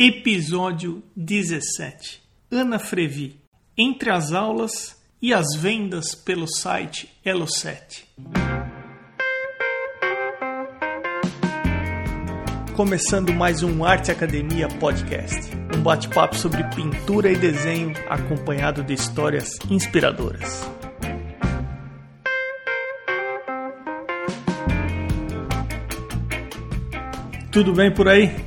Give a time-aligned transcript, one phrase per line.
[0.00, 2.22] Episódio 17.
[2.52, 3.40] Ana Frevi.
[3.76, 8.04] Entre as aulas e as vendas pelo site Elo7.
[12.76, 15.50] Começando mais um Arte Academia Podcast.
[15.76, 20.62] Um bate-papo sobre pintura e desenho acompanhado de histórias inspiradoras.
[27.50, 28.46] Tudo bem por aí?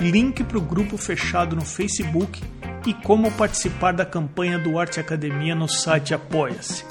[0.00, 2.42] link para o grupo fechado no Facebook
[2.86, 6.84] e como participar da campanha do Arte Academia no site Apoia-se.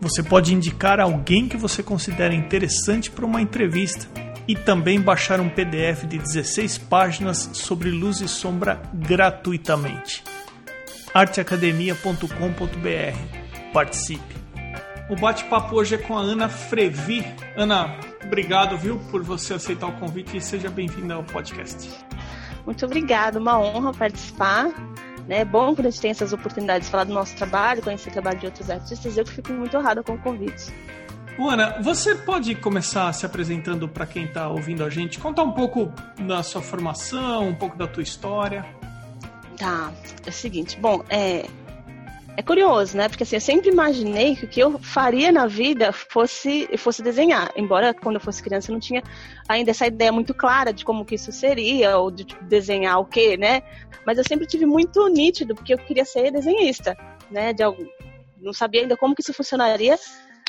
[0.00, 4.06] Você pode indicar alguém que você considera interessante para uma entrevista
[4.46, 10.22] e também baixar um PDF de 16 páginas sobre luz e sombra gratuitamente.
[11.14, 13.72] arteacademia.com.br.
[13.72, 14.34] Participe.
[15.08, 17.24] O bate-papo hoje é com a Ana Frevi.
[17.56, 21.88] Ana, obrigado, viu, por você aceitar o convite e seja bem-vinda ao podcast.
[22.64, 24.70] Muito obrigada, uma honra participar.
[25.28, 28.12] É bom quando a gente tem essas oportunidades de falar do nosso trabalho, conhecer o
[28.12, 29.16] trabalho de outros artistas.
[29.16, 30.72] Eu fico muito honrada com o convite.
[31.38, 35.92] Ana, você pode começar se apresentando para quem está ouvindo a gente, contar um pouco
[36.20, 38.64] da sua formação, um pouco da tua história?
[39.56, 39.92] Tá,
[40.24, 41.46] é o seguinte, bom, é,
[42.36, 43.08] é curioso, né?
[43.08, 47.52] Porque assim, eu sempre imaginei que o que eu faria na vida fosse, fosse desenhar.
[47.56, 49.02] Embora quando eu fosse criança eu não tinha
[49.48, 53.04] ainda essa ideia muito clara de como que isso seria, ou de tipo, desenhar o
[53.04, 53.62] quê, né?
[54.04, 56.96] Mas eu sempre tive muito nítido, porque eu queria ser desenhista,
[57.30, 57.52] né?
[57.52, 57.86] De algum,
[58.40, 59.96] não sabia ainda como que isso funcionaria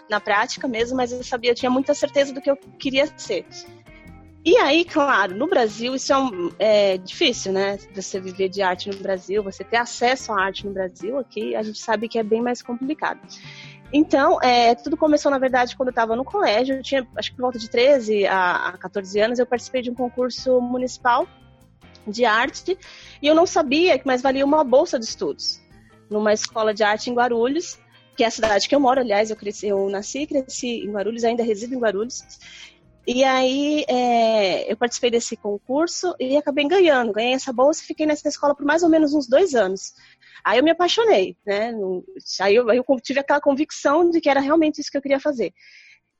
[0.09, 3.45] na prática mesmo, mas eu sabia, eu tinha muita certeza do que eu queria ser.
[4.45, 7.79] E aí, claro, no Brasil isso é, um, é, difícil, né?
[7.95, 11.63] Você viver de arte no Brasil, você ter acesso à arte no Brasil, aqui a
[11.63, 13.19] gente sabe que é bem mais complicado.
[13.91, 16.75] Então, é, tudo começou, na verdade, quando eu estava no colégio.
[16.75, 19.89] Eu tinha, acho que por volta de 13 a, a 14 anos, eu participei de
[19.89, 21.27] um concurso municipal
[22.07, 22.77] de arte
[23.21, 25.59] e eu não sabia que mais valia uma bolsa de estudos
[26.07, 27.79] numa escola de arte em Guarulhos,
[28.15, 29.01] que é a cidade que eu moro.
[29.01, 32.23] Aliás, eu, cresci, eu nasci e cresci em Guarulhos, ainda resido em Guarulhos.
[33.07, 37.13] E aí é, eu participei desse concurso e acabei ganhando.
[37.13, 39.93] Ganhei essa bolsa e fiquei nessa escola por mais ou menos uns dois anos.
[40.43, 41.71] Aí eu me apaixonei, né?
[42.41, 45.19] Aí eu, aí eu tive aquela convicção de que era realmente isso que eu queria
[45.19, 45.53] fazer.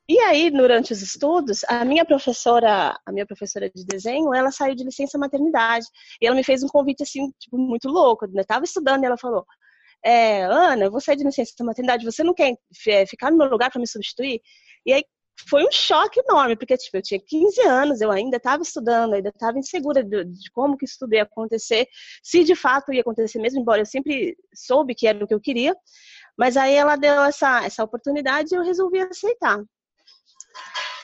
[0.08, 4.76] E aí, durante os estudos, a minha professora, a minha professora de desenho, ela saiu
[4.76, 5.86] de licença maternidade.
[6.20, 8.24] E ela me fez um convite, assim, tipo, muito louco.
[8.24, 9.44] Eu estava estudando e ela falou,
[10.04, 12.54] é, Ana, eu vou sair de licença maternidade, você não quer
[12.86, 14.40] é, ficar no meu lugar para me substituir?
[14.84, 15.04] E aí,
[15.48, 19.28] foi um choque enorme, porque tipo, eu tinha 15 anos, eu ainda estava estudando, ainda
[19.28, 21.86] estava insegura de, de, como que isso ia acontecer,
[22.22, 25.40] se de fato ia acontecer mesmo, embora eu sempre soube que era o que eu
[25.40, 25.74] queria.
[26.38, 29.62] Mas aí ela deu essa, essa oportunidade e eu resolvi aceitar.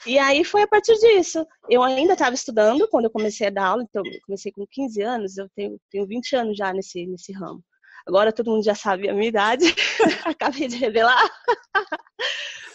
[0.04, 1.46] E aí foi a partir disso.
[1.68, 5.00] Eu ainda estava estudando quando eu comecei a dar aula, então eu comecei com 15
[5.02, 7.62] anos, eu tenho, tenho 20 anos já nesse, nesse ramo.
[8.06, 9.64] Agora todo mundo já sabe a minha idade,
[10.26, 11.30] acabei de revelar.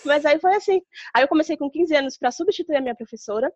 [0.08, 0.82] Mas aí foi assim.
[1.14, 3.52] Aí eu comecei com 15 anos para substituir a minha professora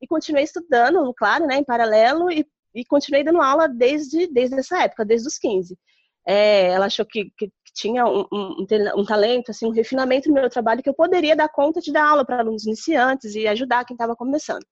[0.00, 4.82] e continuei estudando, claro, né, em paralelo e, e continuei dando aula desde, desde essa
[4.82, 5.78] época, desde os 15.
[6.26, 8.66] É, ela achou que, que tinha um, um,
[8.96, 12.08] um, talento, assim, um refinamento no meu trabalho que eu poderia dar conta de dar
[12.08, 14.64] aula para alunos iniciantes e ajudar quem estava começando.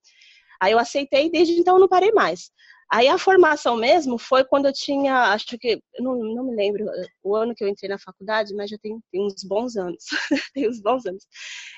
[0.61, 2.50] Aí eu aceitei e desde então eu não parei mais.
[2.91, 6.84] Aí a formação mesmo foi quando eu tinha, acho que, não, não me lembro
[7.22, 10.04] o ano que eu entrei na faculdade, mas já tem, tem uns bons anos.
[10.54, 11.26] tem uns bons anos.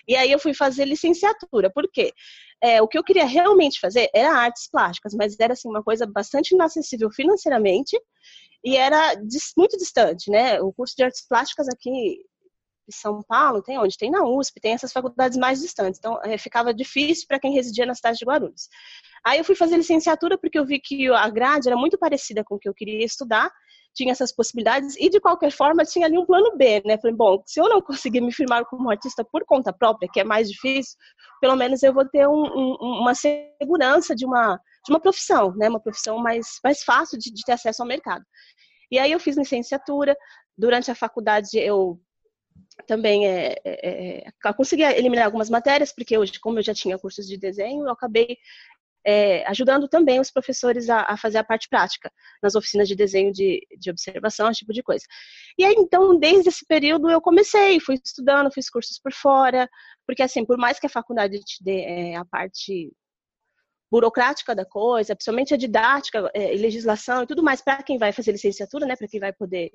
[0.09, 1.71] E aí eu fui fazer licenciatura.
[1.71, 2.13] Por quê?
[2.63, 6.07] É, o que eu queria realmente fazer era artes plásticas, mas era assim, uma coisa
[6.07, 7.99] bastante inacessível financeiramente
[8.65, 9.15] e era
[9.57, 10.61] muito distante, né?
[10.63, 12.25] O curso de artes plásticas aqui
[12.91, 13.97] São Paulo tem onde?
[13.97, 15.99] Tem na USP, tem essas faculdades mais distantes.
[15.99, 18.69] Então, é, ficava difícil para quem residia na cidade de Guarulhos.
[19.25, 22.57] Aí eu fui fazer licenciatura porque eu vi que a grade era muito parecida com
[22.57, 23.51] o que eu queria estudar,
[23.95, 26.99] tinha essas possibilidades e de qualquer forma tinha ali um plano B, né?
[26.99, 30.25] Falei, bom, se eu não conseguir me firmar como artista por conta própria, que é
[30.25, 30.97] mais difícil,
[31.41, 35.69] pelo menos eu vou ter um, um, uma segurança de uma de uma profissão, né?
[35.69, 38.25] Uma profissão mais mais fácil de, de ter acesso ao mercado.
[38.91, 40.15] E aí eu fiz licenciatura.
[40.57, 41.99] Durante a faculdade eu
[42.87, 47.27] também é, é, é, consegui eliminar algumas matérias, porque hoje, como eu já tinha cursos
[47.27, 48.37] de desenho, eu acabei
[49.07, 52.11] é, ajudando também os professores a, a, fazer a parte prática,
[52.43, 55.05] nas oficinas de desenho de, de observação, esse tipo de coisa.
[55.59, 59.69] E aí, então, desde esse período, eu comecei, fui estudando, fiz cursos por fora,
[60.07, 62.91] porque, assim, por mais que a faculdade te dê é, a parte
[63.91, 68.33] burocrática da coisa, principalmente a didática, é, legislação e tudo mais, para quem vai fazer
[68.33, 69.71] licenciatura, né, para quem vai poder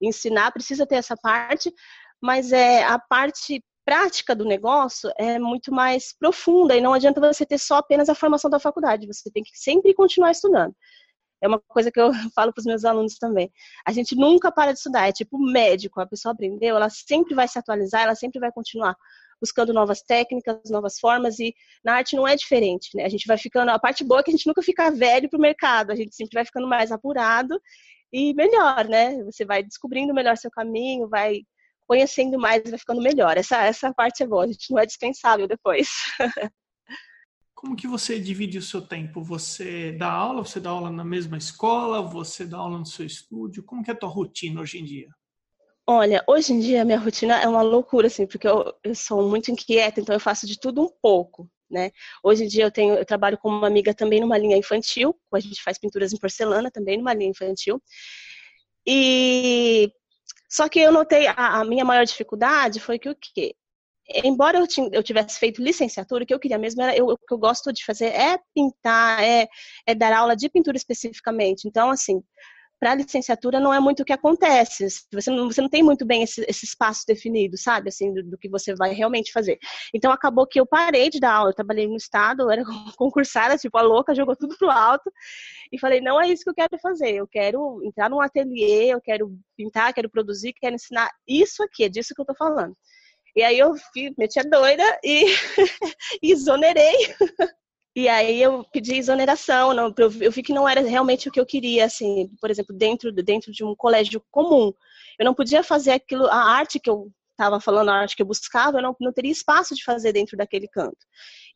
[0.00, 1.72] ensinar, precisa ter essa parte,
[2.20, 7.44] mas é a parte prática do negócio é muito mais profunda e não adianta você
[7.46, 10.74] ter só apenas a formação da faculdade, você tem que sempre continuar estudando.
[11.42, 13.50] É uma coisa que eu falo para os meus alunos também.
[13.86, 17.48] A gente nunca para de estudar, é tipo médico, a pessoa aprendeu, ela sempre vai
[17.48, 18.94] se atualizar, ela sempre vai continuar
[19.40, 23.04] buscando novas técnicas, novas formas, e na arte não é diferente, né?
[23.04, 25.38] A gente vai ficando, a parte boa é que a gente nunca fica velho para
[25.38, 27.58] o mercado, a gente sempre vai ficando mais apurado
[28.12, 29.22] e melhor, né?
[29.24, 31.42] Você vai descobrindo melhor seu caminho, vai
[31.90, 33.36] conhecendo mais, vai ficando melhor.
[33.36, 35.88] Essa, essa parte é boa, a gente não é dispensável depois.
[37.52, 39.20] Como que você divide o seu tempo?
[39.24, 43.64] Você dá aula, você dá aula na mesma escola, você dá aula no seu estúdio?
[43.64, 45.08] Como que é a tua rotina hoje em dia?
[45.84, 49.28] Olha, hoje em dia a minha rotina é uma loucura, assim, porque eu, eu sou
[49.28, 51.90] muito inquieta, então eu faço de tudo um pouco, né?
[52.22, 55.40] Hoje em dia eu tenho, eu trabalho com uma amiga também numa linha infantil, a
[55.40, 57.82] gente faz pinturas em porcelana também numa linha infantil.
[58.86, 59.92] E
[60.50, 63.54] só que eu notei a, a minha maior dificuldade foi que o quê?
[64.24, 67.32] Embora eu, eu tivesse feito licenciatura, o que eu queria mesmo era, eu, o que
[67.32, 69.48] eu gosto de fazer é pintar, é,
[69.86, 71.68] é dar aula de pintura especificamente.
[71.68, 72.20] Então, assim,
[72.80, 74.88] para a licenciatura não é muito o que acontece.
[75.12, 77.90] Você não, você não tem muito bem esse, esse espaço definido, sabe?
[77.90, 79.58] Assim, do, do, que você vai realmente fazer.
[79.94, 81.50] Então acabou que eu parei de dar aula.
[81.50, 82.64] Eu trabalhei no estado, eu era
[82.96, 85.12] concursada, tipo, a louca, jogou tudo pro alto.
[85.70, 87.14] E falei, não é isso que eu quero fazer.
[87.14, 91.88] Eu quero entrar num ateliê, eu quero pintar, quero produzir, quero ensinar isso aqui, é
[91.90, 92.74] disso que eu tô falando.
[93.36, 95.26] E aí eu fui, meti a doida e
[96.22, 96.96] exonerei
[97.94, 101.46] e aí eu pedi exoneração, não, eu vi que não era realmente o que eu
[101.46, 104.72] queria, assim, por exemplo, dentro, dentro de um colégio comum.
[105.18, 108.26] Eu não podia fazer aquilo, a arte que eu estava falando, a arte que eu
[108.26, 111.04] buscava, eu não, não teria espaço de fazer dentro daquele canto.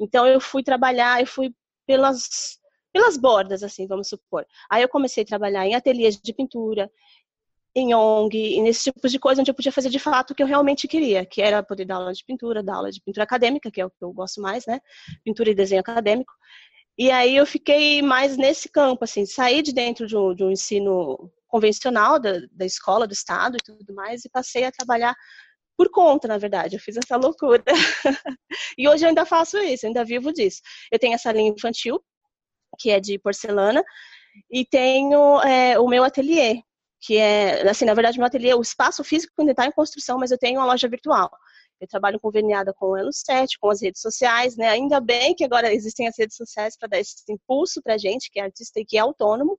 [0.00, 1.54] Então eu fui trabalhar, eu fui
[1.86, 2.58] pelas,
[2.92, 4.44] pelas bordas, assim, vamos supor.
[4.70, 6.90] Aí eu comecei a trabalhar em ateliês de pintura,
[7.74, 10.42] em ONG, e nesse tipo de coisa onde eu podia fazer de fato o que
[10.42, 13.70] eu realmente queria, que era poder dar aula de pintura, dar aula de pintura acadêmica,
[13.70, 14.80] que é o que eu gosto mais, né?
[15.24, 16.32] Pintura e desenho acadêmico.
[16.96, 20.50] E aí eu fiquei mais nesse campo, assim, saí de dentro de um, de um
[20.52, 25.14] ensino convencional da, da escola, do estado e tudo mais, e passei a trabalhar
[25.76, 26.76] por conta, na verdade.
[26.76, 27.64] Eu fiz essa loucura.
[28.78, 30.60] e hoje eu ainda faço isso, ainda vivo disso.
[30.92, 32.00] Eu tenho essa linha infantil,
[32.78, 33.82] que é de porcelana,
[34.50, 36.62] e tenho é, o meu ateliê,
[37.04, 40.30] que é, assim, na verdade, meu ateliê, o espaço físico ainda está em construção, mas
[40.30, 41.30] eu tenho uma loja virtual.
[41.78, 44.68] Eu trabalho conveniada com o Elo 7, com as redes sociais, né?
[44.70, 48.30] Ainda bem que agora existem as redes sociais para dar esse impulso para a gente,
[48.30, 49.58] que é artista e que é autônomo.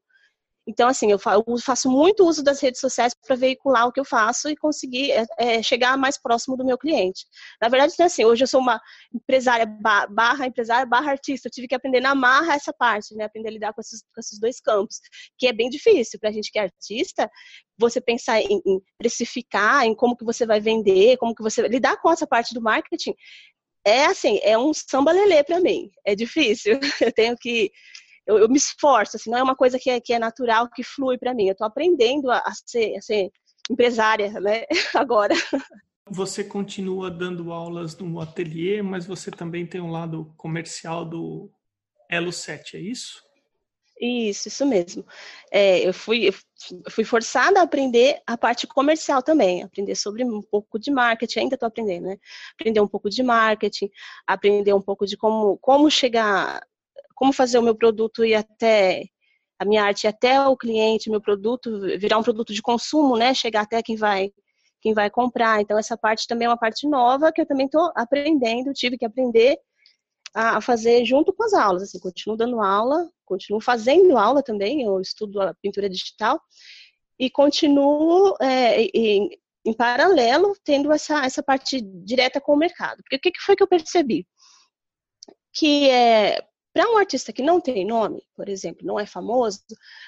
[0.68, 4.50] Então, assim, eu faço muito uso das redes sociais para veicular o que eu faço
[4.50, 7.26] e conseguir é, é, chegar mais próximo do meu cliente.
[7.62, 8.82] Na verdade, assim, hoje eu sou uma
[9.14, 9.66] empresária
[10.10, 11.48] barra empresária barra artista.
[11.48, 13.26] Eu tive que aprender na marra essa parte, né?
[13.26, 15.00] Aprender a lidar com esses, com esses dois campos,
[15.38, 17.30] que é bem difícil para a gente que é artista.
[17.78, 21.98] Você pensar em, em precificar, em como que você vai vender, como que você lidar
[22.02, 23.14] com essa parte do marketing
[23.88, 25.92] é assim, é um samba lelê para mim.
[26.04, 26.80] É difícil.
[27.00, 27.72] Eu tenho que
[28.26, 30.84] eu, eu, me esforço, assim, não é uma coisa que é, que é natural, que
[30.84, 31.48] flui para mim.
[31.48, 33.32] Eu estou aprendendo a, a, ser, a ser
[33.70, 35.36] empresária, né, agora.
[36.10, 41.50] Você continua dando aulas no ateliê, mas você também tem um lado comercial do
[42.10, 43.26] Elo 7, é isso?
[44.00, 45.06] Isso, isso mesmo.
[45.50, 46.34] É, eu, fui, eu
[46.92, 51.56] fui forçada a aprender a parte comercial também, aprender sobre um pouco de marketing, ainda
[51.56, 52.18] estou aprendendo, né?
[52.54, 53.90] Aprender um pouco de marketing,
[54.28, 56.62] aprender um pouco de como, como chegar
[57.16, 59.06] como fazer o meu produto ir até
[59.60, 63.34] a minha arte até o cliente, meu produto virar um produto de consumo, né?
[63.34, 64.32] Chegar até quem vai
[64.82, 65.62] quem vai comprar.
[65.62, 69.06] Então essa parte também é uma parte nova que eu também estou aprendendo, tive que
[69.06, 69.58] aprender
[70.36, 71.84] a fazer junto com as aulas.
[71.84, 74.84] Assim, continuo dando aula, continuo fazendo aula também.
[74.84, 76.40] Eu estudo a pintura digital
[77.18, 79.30] e continuo é, em,
[79.66, 83.02] em paralelo tendo essa essa parte direta com o mercado.
[83.10, 84.28] Porque o que foi que eu percebi?
[85.54, 89.62] Que é para um artista que não tem nome, por exemplo, não é famoso,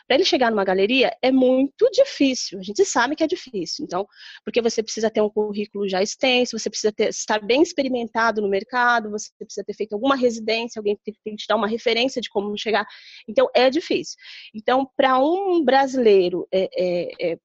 [0.05, 2.59] para ele chegar numa galeria é muito difícil.
[2.59, 3.85] A gente sabe que é difícil.
[3.85, 4.05] Então,
[4.43, 8.49] porque você precisa ter um currículo já extenso, você precisa ter, estar bem experimentado no
[8.49, 12.29] mercado, você precisa ter feito alguma residência, alguém tem, que te dar uma referência de
[12.29, 12.85] como chegar.
[13.29, 14.17] Então, é difícil.
[14.53, 17.39] Então, para um brasileiro é, é, é,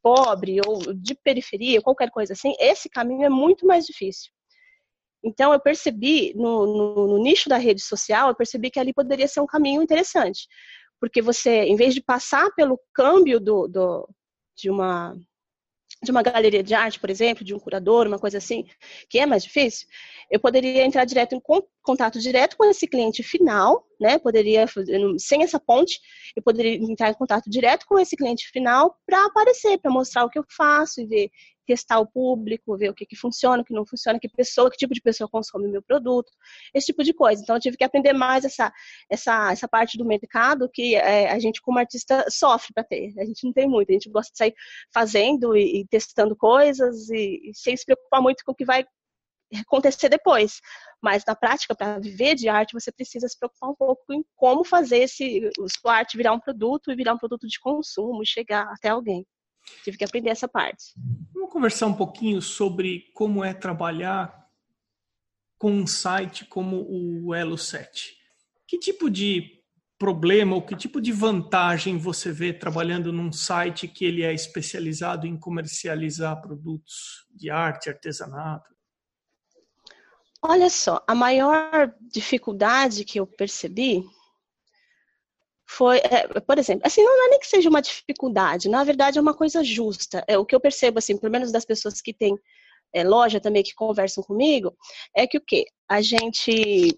[0.00, 4.30] pobre ou de periferia, qualquer coisa assim, esse caminho é muito mais difícil.
[5.28, 9.28] Então, eu percebi, no, no, no, nicho da rede social, eu percebi que ali poderia
[9.28, 10.48] ser um caminho interessante.
[10.98, 14.08] Porque você, em vez de passar pelo câmbio do, do
[14.56, 15.14] de uma
[16.02, 18.64] de uma galeria de arte, por exemplo, de um curador, uma coisa assim,
[19.08, 19.88] que é mais difícil,
[20.30, 21.42] eu poderia entrar direto em
[21.82, 24.16] contato direto com esse cliente final, né?
[24.18, 24.66] Poderia,
[25.18, 25.98] sem essa ponte,
[26.36, 30.30] eu poderia entrar em contato direto com esse cliente final para aparecer, para mostrar o
[30.30, 31.30] que eu faço e ver
[31.68, 34.78] testar o público, ver o que, que funciona, o que não funciona, que pessoa, que
[34.78, 36.32] tipo de pessoa consome meu produto,
[36.74, 37.42] esse tipo de coisa.
[37.42, 38.72] Então, eu tive que aprender mais essa,
[39.10, 43.12] essa, essa parte do mercado que é, a gente, como artista, sofre para ter.
[43.18, 44.54] A gente não tem muito, a gente gosta de sair
[44.92, 48.86] fazendo e, e testando coisas e, e sem se preocupar muito com o que vai
[49.60, 50.60] acontecer depois.
[51.02, 54.64] Mas na prática, para viver de arte, você precisa se preocupar um pouco em como
[54.64, 58.88] fazer esse, sua arte virar um produto e virar um produto de consumo, chegar até
[58.88, 59.26] alguém.
[59.84, 60.94] Tive que aprender essa parte.
[61.38, 64.44] Vamos conversar um pouquinho sobre como é trabalhar
[65.56, 68.18] com um site como o Elo 7.
[68.66, 69.62] Que tipo de
[69.96, 75.28] problema ou que tipo de vantagem você vê trabalhando num site que ele é especializado
[75.28, 78.74] em comercializar produtos de arte, artesanato?
[80.42, 84.04] Olha só, a maior dificuldade que eu percebi
[85.68, 89.20] foi, é, por exemplo, assim, não é nem que seja uma dificuldade, na verdade é
[89.20, 90.24] uma coisa justa.
[90.26, 92.38] É, o que eu percebo, assim, pelo menos das pessoas que têm
[92.94, 94.74] é, loja também, que conversam comigo,
[95.14, 95.66] é que o quê?
[95.86, 96.96] A gente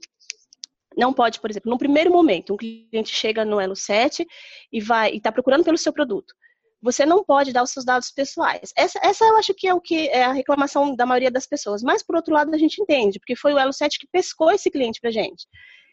[0.96, 4.24] não pode, por exemplo, no primeiro momento, um cliente chega no Elo 7
[4.72, 6.32] e vai e está procurando pelo seu produto.
[6.80, 8.72] Você não pode dar os seus dados pessoais.
[8.76, 11.82] Essa, essa eu acho que é o que é a reclamação da maioria das pessoas.
[11.82, 14.70] Mas, por outro lado, a gente entende, porque foi o Elo 7 que pescou esse
[14.70, 15.46] cliente pra gente.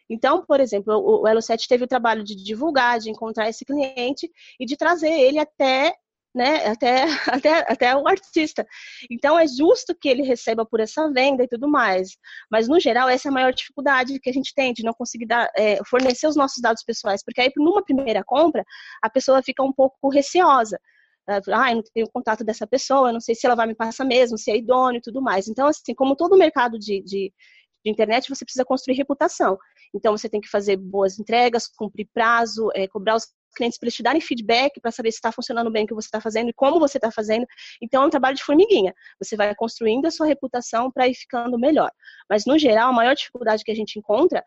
[0.08, 4.64] Então, por exemplo, o Elo7 teve o trabalho de divulgar, de encontrar esse cliente e
[4.64, 5.94] de trazer ele até
[6.34, 8.66] né, até, até, até o artista.
[9.10, 12.16] Então é justo que ele receba por essa venda e tudo mais.
[12.50, 15.26] Mas, no geral, essa é a maior dificuldade que a gente tem de não conseguir
[15.26, 18.64] dar, é, fornecer os nossos dados pessoais, porque aí, numa primeira compra,
[19.02, 20.78] a pessoa fica um pouco receosa.
[21.52, 24.04] Ah, eu não tenho contato dessa pessoa, eu não sei se ela vai me passar
[24.04, 25.46] mesmo, se é idôneo e tudo mais.
[25.46, 27.32] Então, assim, como todo mercado de, de,
[27.84, 29.58] de internet, você precisa construir reputação.
[29.94, 33.26] Então, você tem que fazer boas entregas, cumprir prazo, é, cobrar os
[33.56, 36.06] clientes para eles te darem feedback para saber se está funcionando bem o que você
[36.06, 37.46] está fazendo e como você está fazendo.
[37.82, 38.94] Então, é um trabalho de formiguinha.
[39.20, 41.90] Você vai construindo a sua reputação para ir ficando melhor.
[42.28, 44.44] Mas, no geral, a maior dificuldade que a gente encontra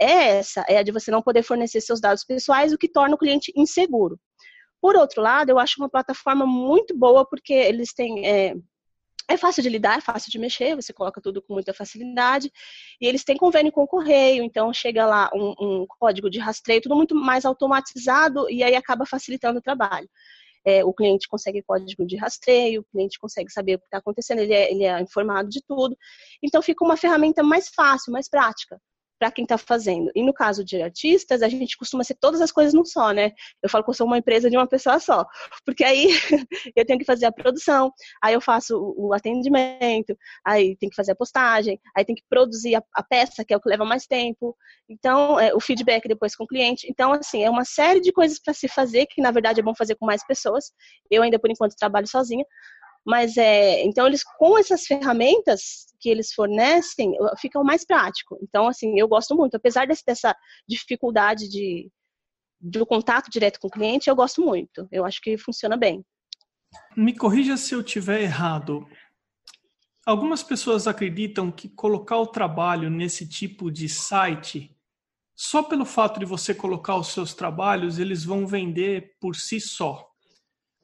[0.00, 3.14] é essa, é a de você não poder fornecer seus dados pessoais, o que torna
[3.14, 4.18] o cliente inseguro.
[4.80, 8.54] Por outro lado, eu acho uma plataforma muito boa porque eles têm é,
[9.28, 12.52] é fácil de lidar, é fácil de mexer, você coloca tudo com muita facilidade.
[13.00, 16.82] E eles têm convênio com o correio, então chega lá um, um código de rastreio,
[16.82, 20.08] tudo muito mais automatizado e aí acaba facilitando o trabalho.
[20.66, 24.40] É, o cliente consegue código de rastreio, o cliente consegue saber o que está acontecendo,
[24.40, 25.96] ele é, ele é informado de tudo.
[26.42, 28.80] Então fica uma ferramenta mais fácil, mais prática
[29.18, 30.10] para quem está fazendo.
[30.14, 33.32] E no caso de artistas, a gente costuma ser todas as coisas num só, né?
[33.62, 35.24] Eu falo que eu sou uma empresa de uma pessoa só,
[35.64, 36.08] porque aí
[36.76, 37.92] eu tenho que fazer a produção,
[38.22, 42.74] aí eu faço o atendimento, aí tem que fazer a postagem, aí tem que produzir
[42.74, 44.56] a, a peça, que é o que leva mais tempo.
[44.88, 46.86] Então, é, o feedback depois com o cliente.
[46.90, 49.74] Então, assim, é uma série de coisas para se fazer, que na verdade é bom
[49.74, 50.72] fazer com mais pessoas.
[51.10, 52.44] Eu ainda, por enquanto, trabalho sozinha,
[53.04, 58.38] mas é, então eles com essas ferramentas que eles fornecem, fica mais prático.
[58.42, 60.36] Então, assim, eu gosto muito, apesar desse, dessa
[60.68, 61.90] dificuldade de
[62.60, 64.88] do contato direto com o cliente, eu gosto muito.
[64.90, 66.02] Eu acho que funciona bem.
[66.96, 68.86] Me corrija se eu tiver errado.
[70.06, 74.74] Algumas pessoas acreditam que colocar o trabalho nesse tipo de site,
[75.34, 80.10] só pelo fato de você colocar os seus trabalhos, eles vão vender por si só.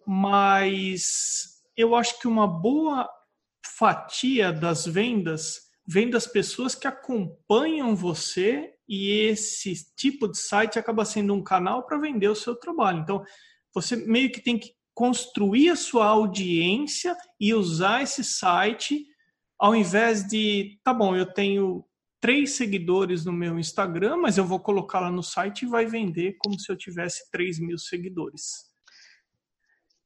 [0.07, 3.09] Mas eu acho que uma boa
[3.65, 11.05] fatia das vendas vem das pessoas que acompanham você e esse tipo de site acaba
[11.05, 13.01] sendo um canal para vender o seu trabalho.
[13.01, 13.25] Então,
[13.75, 19.07] você meio que tem que construir a sua audiência e usar esse site
[19.61, 21.85] ao invés de, tá bom, eu tenho
[22.19, 26.37] três seguidores no meu Instagram, mas eu vou colocar lá no site e vai vender
[26.39, 28.70] como se eu tivesse 3 mil seguidores.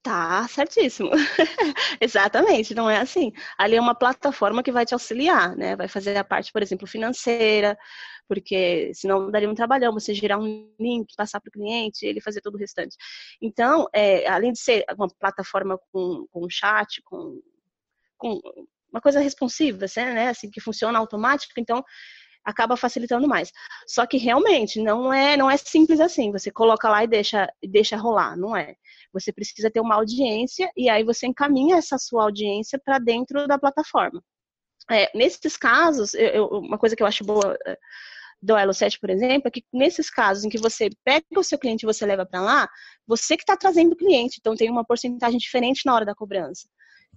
[0.04, 1.08] Tá, certíssimo.
[1.98, 3.32] Exatamente, não é assim.
[3.56, 5.74] Ali é uma plataforma que vai te auxiliar, né?
[5.76, 7.74] Vai fazer a parte, por exemplo, financeira,
[8.28, 12.42] porque senão daria um trabalhão você gerar um link, passar para o cliente, ele fazer
[12.42, 12.96] todo o restante.
[13.40, 17.40] Então, é, além de ser uma plataforma com, com chat, com,
[18.18, 18.38] com
[18.92, 20.28] uma coisa responsiva, assim, né?
[20.28, 21.82] Assim, que funciona automático, então
[22.44, 23.52] acaba facilitando mais.
[23.86, 26.30] Só que realmente não é não é simples assim.
[26.32, 28.74] Você coloca lá e deixa deixa rolar, não é.
[29.12, 33.58] Você precisa ter uma audiência e aí você encaminha essa sua audiência para dentro da
[33.58, 34.22] plataforma.
[34.90, 37.78] é, nesses casos, eu, eu, uma coisa que eu acho boa é,
[38.42, 41.58] do Elo 7, por exemplo, é que nesses casos em que você pega o seu
[41.58, 42.68] cliente e você leva para lá,
[43.06, 46.68] você que está trazendo o cliente, então tem uma porcentagem diferente na hora da cobrança.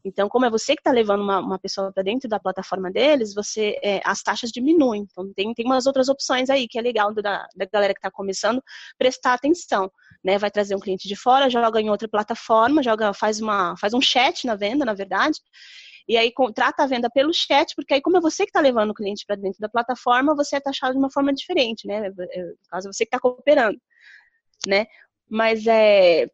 [0.03, 3.33] Então, como é você que está levando uma, uma pessoa para dentro da plataforma deles,
[3.33, 5.07] você é, as taxas diminuem.
[5.09, 8.11] Então, tem, tem umas outras opções aí que é legal da, da galera que está
[8.11, 8.61] começando
[8.97, 9.91] prestar atenção.
[10.23, 10.37] Né?
[10.37, 14.01] Vai trazer um cliente de fora, joga em outra plataforma, joga, faz, uma, faz um
[14.01, 15.39] chat na venda, na verdade,
[16.07, 18.91] e aí contrata a venda pelo chat, porque aí como é você que está levando
[18.91, 22.07] o cliente para dentro da plataforma, você é taxado de uma forma diferente, né?
[22.07, 23.77] É, no caso, você que está cooperando,
[24.65, 24.85] né?
[25.29, 26.27] Mas é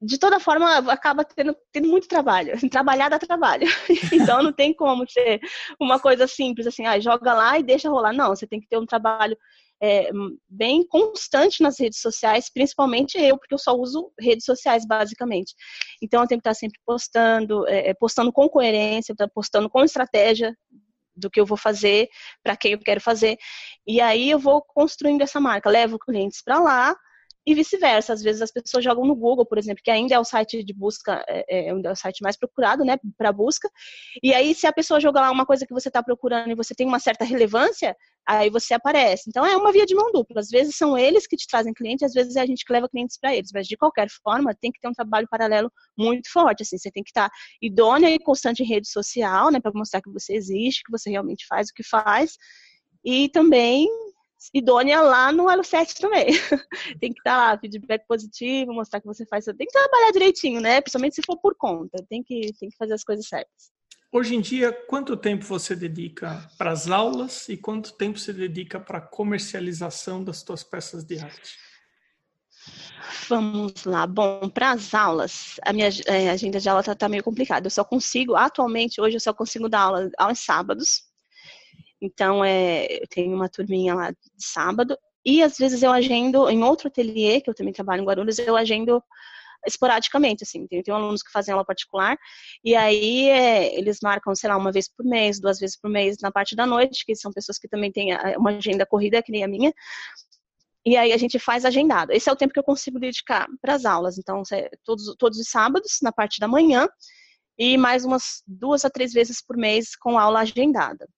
[0.00, 2.52] de toda forma, acaba tendo, tendo muito trabalho.
[2.70, 3.66] Trabalhar dá trabalho.
[4.12, 5.40] então, não tem como ser
[5.80, 8.12] uma coisa simples, assim, ah, joga lá e deixa rolar.
[8.12, 9.36] Não, você tem que ter um trabalho
[9.82, 10.10] é,
[10.48, 15.54] bem constante nas redes sociais, principalmente eu, porque eu só uso redes sociais, basicamente.
[16.02, 20.54] Então, eu tenho que estar sempre postando, é, é postando com coerência, postando com estratégia
[21.16, 22.08] do que eu vou fazer,
[22.42, 23.36] para quem eu quero fazer.
[23.86, 25.70] E aí, eu vou construindo essa marca.
[25.70, 26.96] Levo clientes para lá,
[27.46, 28.12] e vice-versa.
[28.12, 30.72] Às vezes as pessoas jogam no Google, por exemplo, que ainda é o site de
[30.72, 33.68] busca, é, é, é o site mais procurado, né, para busca.
[34.22, 36.74] E aí, se a pessoa joga lá uma coisa que você está procurando e você
[36.74, 37.96] tem uma certa relevância,
[38.26, 39.24] aí você aparece.
[39.28, 40.40] Então, é uma via de mão dupla.
[40.40, 42.88] Às vezes são eles que te trazem clientes, às vezes é a gente que leva
[42.88, 43.50] clientes para eles.
[43.52, 46.62] Mas, de qualquer forma, tem que ter um trabalho paralelo muito forte.
[46.62, 50.00] Assim, você tem que estar tá idônea e constante em rede social, né, para mostrar
[50.00, 52.36] que você existe, que você realmente faz o que faz.
[53.04, 53.86] E também
[54.52, 56.26] idônea lá no Elo 7 também.
[57.00, 59.44] tem que estar lá, feedback positivo, mostrar que você faz.
[59.44, 60.80] Tem que trabalhar direitinho, né?
[60.80, 62.04] Principalmente se for por conta.
[62.08, 63.72] Tem que, tem que fazer as coisas certas.
[64.12, 68.78] Hoje em dia, quanto tempo você dedica para as aulas e quanto tempo você dedica
[68.78, 71.58] para a comercialização das suas peças de arte?
[73.28, 74.06] Vamos lá.
[74.06, 77.66] Bom, para as aulas, a minha é, agenda de aula está tá meio complicada.
[77.66, 81.02] Eu só consigo, atualmente, hoje eu só consigo dar aula aos sábados,
[82.04, 84.96] então, é, eu tenho uma turminha lá de sábado.
[85.24, 88.56] E às vezes eu agendo em outro ateliê, que eu também trabalho em Guarulhos, eu
[88.56, 89.02] agendo
[89.66, 90.66] esporadicamente, assim.
[90.66, 92.18] Tem, tem alunos que fazem aula particular,
[92.62, 96.18] e aí é, eles marcam, sei lá, uma vez por mês, duas vezes por mês
[96.20, 99.42] na parte da noite, que são pessoas que também têm uma agenda corrida, que nem
[99.42, 99.72] a minha.
[100.86, 102.12] E aí a gente faz agendado.
[102.12, 104.18] Esse é o tempo que eu consigo dedicar para as aulas.
[104.18, 104.42] Então,
[104.84, 106.86] todos, todos os sábados, na parte da manhã,
[107.58, 111.08] e mais umas duas a três vezes por mês com aula agendada.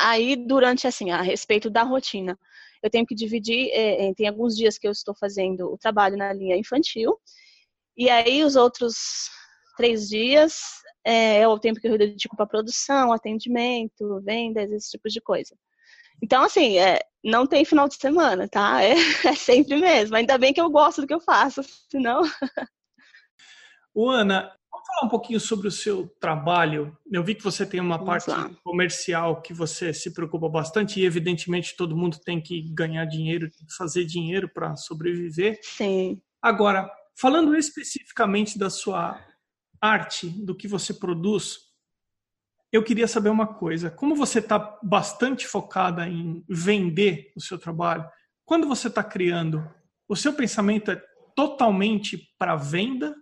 [0.00, 2.38] Aí, durante, assim, a respeito da rotina,
[2.82, 6.32] eu tenho que dividir, é, tem alguns dias que eu estou fazendo o trabalho na
[6.32, 7.18] linha infantil,
[7.96, 9.28] e aí os outros
[9.76, 10.60] três dias
[11.04, 15.56] é, é o tempo que eu dedico para produção, atendimento, vendas, esse tipo de coisa.
[16.22, 18.80] Então, assim, é, não tem final de semana, tá?
[18.84, 18.94] É,
[19.28, 20.16] é, sempre mesmo.
[20.16, 22.22] Ainda bem que eu gosto do que eu faço, senão.
[23.94, 26.96] O Ana, Vamos falar um pouquinho sobre o seu trabalho.
[27.10, 28.48] Eu vi que você tem uma Vamos parte lá.
[28.62, 34.04] comercial que você se preocupa bastante e, evidentemente, todo mundo tem que ganhar dinheiro, fazer
[34.04, 35.58] dinheiro para sobreviver.
[35.62, 36.22] Sim.
[36.40, 39.20] Agora, falando especificamente da sua
[39.80, 41.58] arte, do que você produz,
[42.72, 43.90] eu queria saber uma coisa.
[43.90, 48.08] Como você está bastante focada em vender o seu trabalho,
[48.44, 49.68] quando você está criando,
[50.08, 51.02] o seu pensamento é
[51.34, 53.14] totalmente para venda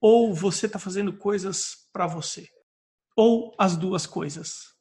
[0.00, 2.48] ou você está fazendo coisas para você?
[3.16, 4.74] Ou as duas coisas?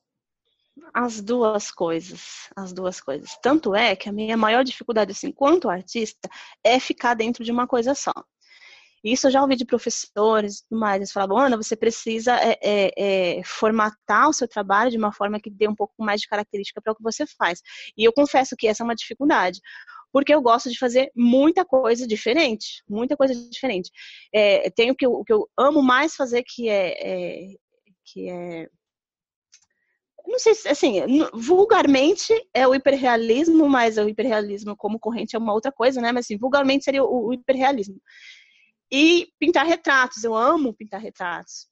[0.93, 3.37] As duas coisas, as duas coisas.
[3.41, 6.29] Tanto é que a minha maior dificuldade, assim, quanto artista,
[6.63, 8.13] é ficar dentro de uma coisa só.
[9.01, 10.95] Isso eu já ouvi de professores e tudo mais.
[10.95, 15.39] Eles falavam, Ana, você precisa é, é, é, formatar o seu trabalho de uma forma
[15.39, 17.61] que dê um pouco mais de característica para o que você faz.
[17.95, 19.61] E eu confesso que essa é uma dificuldade
[20.15, 23.91] porque eu gosto de fazer muita coisa diferente, muita coisa diferente.
[24.33, 27.55] É, tem o que, eu, o que eu amo mais fazer, que é, é
[28.05, 28.69] que é
[30.25, 31.01] não sei se, assim,
[31.33, 36.13] vulgarmente é o hiperrealismo, mas o hiperrealismo como corrente é uma outra coisa, né?
[36.13, 38.01] Mas, assim, vulgarmente seria o hiperrealismo.
[38.89, 41.67] E pintar retratos, eu amo pintar retratos.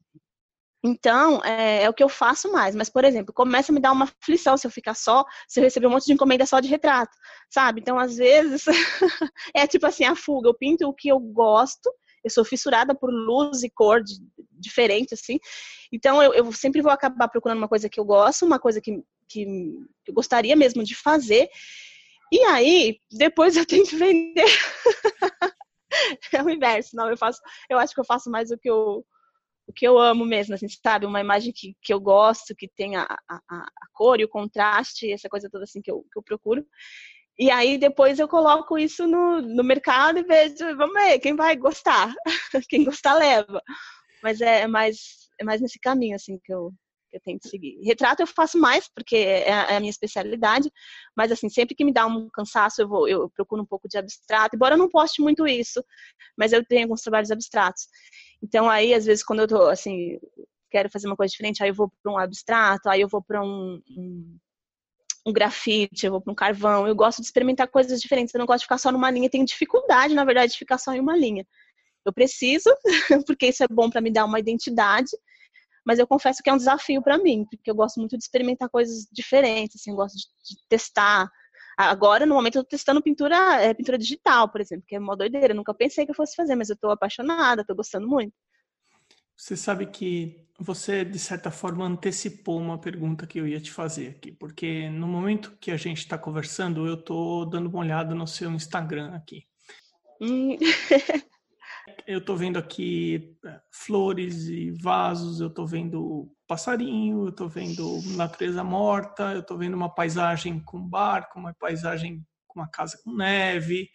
[0.86, 2.76] Então, é, é, o que eu faço mais.
[2.76, 5.64] Mas, por exemplo, começa a me dar uma aflição se eu ficar só, se eu
[5.64, 7.16] receber um monte de encomenda só de retrato,
[7.50, 7.80] sabe?
[7.80, 8.66] Então, às vezes,
[9.56, 10.50] é tipo assim, a fuga.
[10.50, 11.90] Eu pinto o que eu gosto,
[12.22, 14.16] eu sou fissurada por luz e cor de,
[14.52, 15.40] diferente, assim.
[15.92, 19.02] Então, eu, eu, sempre vou acabar procurando uma coisa que eu gosto, uma coisa que,
[19.30, 19.46] que,
[20.06, 21.50] eu gostaria mesmo de fazer.
[22.30, 24.44] E aí, depois eu tento vender.
[26.34, 29.06] é o inverso, não, eu faço, eu acho que eu faço mais o que eu
[29.74, 31.06] que eu amo mesmo, assim, sabe?
[31.06, 35.12] Uma imagem que, que eu gosto, que tem a, a, a cor e o contraste,
[35.12, 36.66] essa coisa toda assim que eu, que eu procuro.
[37.38, 41.56] E aí depois eu coloco isso no, no mercado e vejo, vamos ver, quem vai
[41.56, 42.14] gostar?
[42.70, 43.62] quem gostar leva.
[44.22, 44.98] Mas é, é, mais,
[45.40, 46.72] é mais nesse caminho, assim, que eu,
[47.10, 47.80] que eu tento seguir.
[47.84, 50.72] Retrato eu faço mais, porque é, é a minha especialidade,
[51.16, 53.98] mas assim, sempre que me dá um cansaço, eu, vou, eu procuro um pouco de
[53.98, 55.84] abstrato, embora eu não poste muito isso,
[56.38, 57.88] mas eu tenho alguns trabalhos abstratos.
[58.44, 60.20] Então aí, às vezes, quando eu tô, assim,
[60.70, 63.42] quero fazer uma coisa diferente, aí eu vou para um abstrato, aí eu vou para
[63.42, 64.38] um, um,
[65.26, 66.86] um, grafite, eu vou para um carvão.
[66.86, 69.46] Eu gosto de experimentar coisas diferentes, eu não gosto de ficar só numa linha, tenho
[69.46, 71.48] dificuldade, na verdade, de ficar só em uma linha.
[72.06, 72.70] Eu preciso,
[73.26, 75.12] porque isso é bom para me dar uma identidade,
[75.86, 78.70] mas eu confesso que é um desafio para mim, porque eu gosto muito de experimentar
[78.70, 81.30] coisas diferentes, assim, eu gosto de, de testar.
[81.78, 85.16] Agora, no momento, eu tô testando pintura, é, pintura digital, por exemplo, que é uma
[85.16, 85.54] doideira.
[85.54, 88.34] Eu nunca pensei que eu fosse fazer, mas eu tô apaixonada, tô gostando muito.
[89.36, 94.10] Você sabe que você, de certa forma, antecipou uma pergunta que eu ia te fazer
[94.10, 98.28] aqui, porque no momento que a gente está conversando, eu estou dando uma olhada no
[98.28, 99.46] seu Instagram aqui.
[100.22, 100.56] Hum.
[102.08, 108.00] eu estou vendo aqui é, flores e vasos, eu estou vendo passarinho, eu estou vendo
[108.16, 113.12] natureza morta, eu estou vendo uma paisagem com barco, uma paisagem com uma casa com
[113.12, 113.90] neve,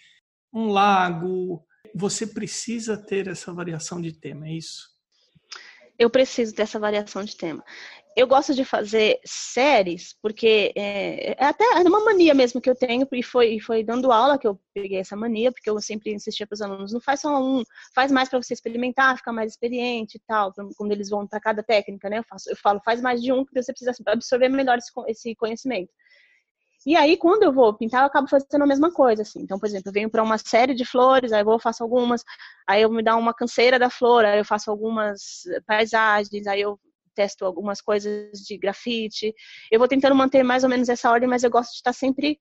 [0.52, 1.64] um lago.
[1.94, 4.98] Você precisa ter essa variação de tema, é isso?
[5.98, 7.64] eu preciso dessa variação de tema.
[8.16, 12.74] Eu gosto de fazer séries, porque é, é até é uma mania mesmo que eu
[12.74, 16.46] tenho, e foi, foi dando aula que eu peguei essa mania, porque eu sempre insistia
[16.46, 17.62] para os alunos, não faz só um,
[17.94, 21.62] faz mais para você experimentar, ficar mais experiente e tal, quando eles vão para cada
[21.62, 22.18] técnica, né?
[22.18, 25.34] Eu, faço, eu falo, faz mais de um, porque você precisa absorver melhor esse, esse
[25.36, 25.90] conhecimento.
[26.86, 29.40] E aí, quando eu vou pintar, eu acabo fazendo a mesma coisa, assim.
[29.42, 32.24] Então, por exemplo, eu venho para uma série de flores, aí eu vou, faço algumas,
[32.66, 36.78] aí eu me dá uma canseira da flor, aí eu faço algumas paisagens, aí eu
[37.18, 39.34] testo algumas coisas de grafite.
[39.70, 42.38] Eu vou tentando manter mais ou menos essa ordem, mas eu gosto de estar sempre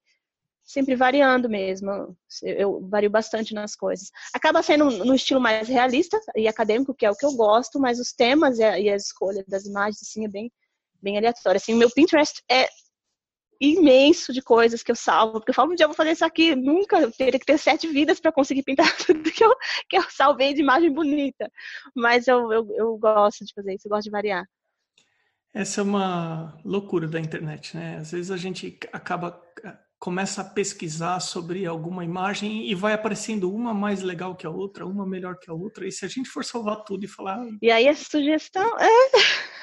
[0.64, 2.16] sempre variando mesmo.
[2.44, 4.12] Eu vario bastante nas coisas.
[4.34, 8.00] Acaba sendo no estilo mais realista e acadêmico, que é o que eu gosto, mas
[8.00, 10.52] os temas e a, e a escolha das imagens, assim, é bem,
[11.02, 11.58] bem aleatório.
[11.58, 12.68] Assim, o meu Pinterest é
[13.60, 16.26] imenso de coisas que eu salvo, porque eu falo, um dia eu vou fazer isso
[16.26, 19.54] aqui, nunca, eu teria que ter sete vidas para conseguir pintar tudo que eu,
[19.90, 21.52] que eu salvei de imagem bonita.
[21.96, 24.46] Mas eu, eu, eu gosto de fazer isso, eu gosto de variar.
[25.58, 27.98] Essa é uma loucura da internet, né?
[27.98, 29.42] Às vezes a gente acaba
[30.00, 34.86] começa a pesquisar sobre alguma imagem e vai aparecendo uma mais legal que a outra,
[34.86, 35.88] uma melhor que a outra.
[35.88, 37.44] E se a gente for salvar tudo e falar.
[37.60, 38.88] E aí a sugestão é.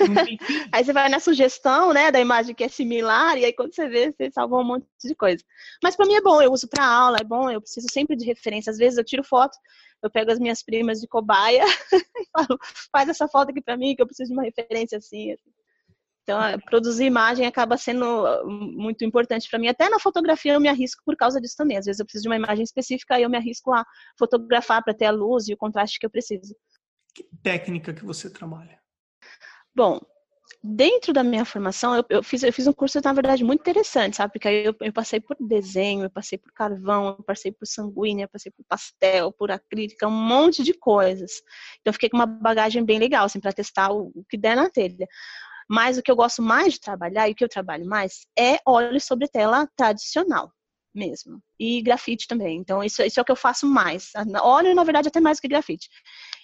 [0.72, 3.88] aí você vai na sugestão, né, da imagem que é similar, e aí quando você
[3.88, 5.44] vê, você salvou um monte de coisa.
[5.80, 8.24] Mas para mim é bom, eu uso para aula, é bom, eu preciso sempre de
[8.24, 8.72] referência.
[8.72, 9.56] Às vezes eu tiro foto,
[10.02, 11.62] eu pego as minhas primas de cobaia
[11.94, 12.58] e falo,
[12.90, 15.30] faz essa foto aqui para mim, que eu preciso de uma referência assim.
[15.30, 15.53] assim.
[16.24, 18.04] Então, produzir imagem acaba sendo
[18.46, 19.68] muito importante para mim.
[19.68, 21.76] Até na fotografia eu me arrisco por causa disso também.
[21.76, 23.84] Às vezes eu preciso de uma imagem específica e eu me arrisco a
[24.18, 26.56] fotografar para ter a luz e o contraste que eu preciso.
[27.14, 28.80] Que técnica que você trabalha?
[29.76, 30.00] Bom,
[30.62, 34.16] dentro da minha formação, eu, eu, fiz, eu fiz um curso, na verdade, muito interessante,
[34.16, 34.32] sabe?
[34.32, 38.24] Porque aí eu, eu, passei por desenho, eu passei por carvão, eu passei por sanguínea,
[38.24, 41.32] eu passei por pastel, por acrílica, um monte de coisas.
[41.80, 44.56] Então, eu fiquei com uma bagagem bem legal, assim, para testar o, o que der
[44.56, 45.06] na telha.
[45.68, 48.58] Mas o que eu gosto mais de trabalhar e o que eu trabalho mais é
[48.66, 50.52] óleo sobre tela tradicional
[50.94, 51.42] mesmo.
[51.58, 52.58] E grafite também.
[52.58, 54.12] Então, isso, isso é o que eu faço mais.
[54.40, 55.88] Óleo, na verdade, até mais que grafite.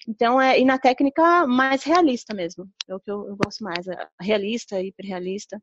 [0.08, 2.68] Então, é, e na técnica mais realista mesmo.
[2.88, 3.86] É o que eu, eu gosto mais.
[3.86, 5.62] É realista, hiperrealista.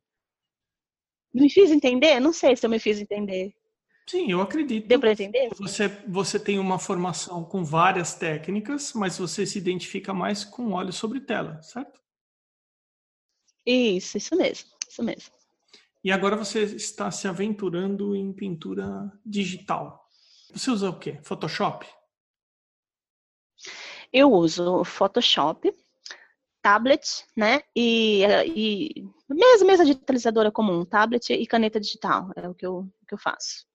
[1.34, 2.18] Me fiz entender?
[2.18, 3.52] Não sei se eu me fiz entender.
[4.08, 4.88] Sim, eu acredito.
[4.88, 5.50] Deu para entender?
[5.58, 10.92] Você, você tem uma formação com várias técnicas, mas você se identifica mais com óleo
[10.92, 12.00] sobre tela, certo?
[13.70, 15.34] Isso, isso mesmo, isso mesmo.
[16.02, 20.08] E agora você está se aventurando em pintura digital.
[20.54, 21.20] Você usa o quê?
[21.22, 21.86] Photoshop?
[24.10, 25.70] Eu uso Photoshop,
[26.62, 27.60] tablet, né?
[27.76, 32.30] E, e mesa, mesa digitalizadora comum, tablet e caneta digital.
[32.36, 33.66] É o que eu, que eu faço.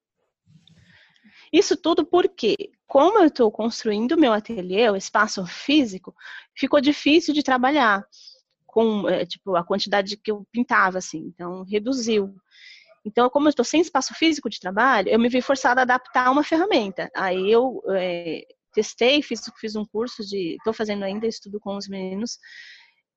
[1.51, 6.15] Isso tudo porque, como eu estou construindo meu ateliê, o espaço físico,
[6.55, 8.03] ficou difícil de trabalhar
[8.73, 12.35] com é, tipo a quantidade que eu pintava assim, então reduziu.
[13.05, 16.31] Então, como eu estou sem espaço físico de trabalho, eu me vi forçada a adaptar
[16.31, 17.11] uma ferramenta.
[17.15, 18.41] Aí eu é,
[18.73, 22.39] testei, fiz, fiz um curso de, estou fazendo ainda estudo com os meninos,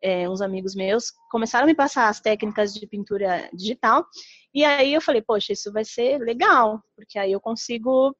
[0.03, 4.05] é, uns amigos meus, começaram a me passar as técnicas de pintura digital,
[4.53, 8.15] e aí eu falei, poxa, isso vai ser legal, porque aí eu consigo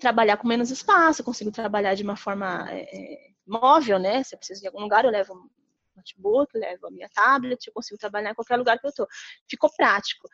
[0.00, 4.24] trabalhar com menos espaço, consigo trabalhar de uma forma é, móvel, né?
[4.24, 5.34] Se eu preciso de algum lugar, eu levo
[5.98, 9.06] notebook, levo a minha tablet, eu consigo trabalhar em qualquer lugar que eu tô.
[9.48, 10.28] Ficou prático.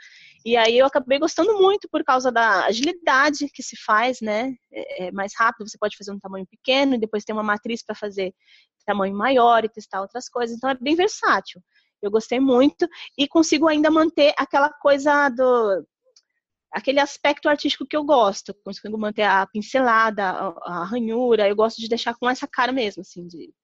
[0.44, 4.54] E aí eu acabei gostando muito por causa da agilidade que se faz, né?
[4.72, 7.82] É, é mais rápido, você pode fazer um tamanho pequeno e depois tem uma matriz
[7.82, 8.34] para fazer
[8.84, 10.56] tamanho maior e testar outras coisas.
[10.56, 11.60] Então é bem versátil.
[12.02, 15.84] Eu gostei muito e consigo ainda manter aquela coisa do
[16.70, 18.54] aquele aspecto artístico que eu gosto.
[18.64, 21.48] Consigo manter a pincelada, a, a ranhura.
[21.48, 23.54] Eu gosto de deixar com essa cara mesmo, assim, de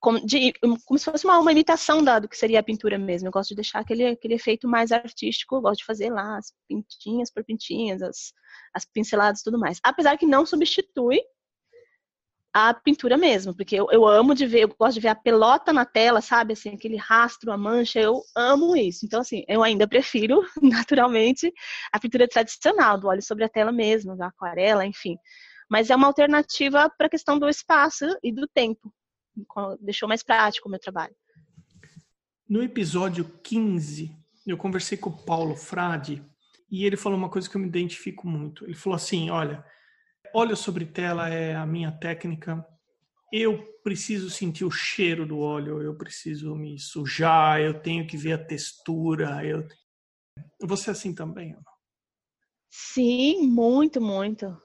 [0.00, 0.52] como, de,
[0.84, 3.28] como se fosse uma, uma imitação da, do que seria a pintura mesmo.
[3.28, 6.52] Eu gosto de deixar aquele, aquele efeito mais artístico, eu gosto de fazer lá as
[6.68, 8.32] pintinhas por pintinhas, as,
[8.74, 9.80] as pinceladas e tudo mais.
[9.82, 11.20] Apesar que não substitui
[12.58, 15.74] a pintura mesmo, porque eu, eu amo de ver, eu gosto de ver a pelota
[15.74, 19.04] na tela, sabe, assim, aquele rastro, a mancha, eu amo isso.
[19.04, 21.52] Então, assim, eu ainda prefiro, naturalmente,
[21.92, 25.18] a pintura tradicional, do óleo sobre a tela mesmo, da aquarela, enfim.
[25.68, 28.90] Mas é uma alternativa para a questão do espaço e do tempo.
[29.80, 31.14] Deixou mais prático o meu trabalho.
[32.48, 36.24] No episódio 15, eu conversei com o Paulo Frade
[36.70, 38.64] e ele falou uma coisa que eu me identifico muito.
[38.64, 39.64] Ele falou assim: olha
[40.36, 42.62] Óleo sobre tela é a minha técnica.
[43.32, 48.34] Eu preciso sentir o cheiro do óleo, eu preciso me sujar, eu tenho que ver
[48.34, 49.42] a textura.
[49.42, 49.66] Eu...
[50.60, 51.56] Você é assim também?
[52.68, 54.60] Sim, muito, muito.